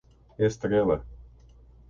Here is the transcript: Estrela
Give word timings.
Estrela 0.47 0.97